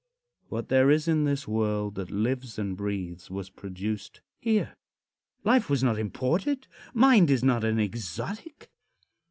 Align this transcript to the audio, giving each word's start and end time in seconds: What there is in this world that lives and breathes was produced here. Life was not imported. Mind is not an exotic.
What 0.47 0.69
there 0.69 0.89
is 0.89 1.07
in 1.07 1.25
this 1.25 1.47
world 1.47 1.93
that 1.93 2.09
lives 2.09 2.57
and 2.57 2.75
breathes 2.75 3.29
was 3.29 3.51
produced 3.51 4.21
here. 4.39 4.75
Life 5.43 5.69
was 5.69 5.83
not 5.83 5.99
imported. 5.99 6.65
Mind 6.95 7.29
is 7.29 7.43
not 7.43 7.63
an 7.63 7.79
exotic. 7.79 8.71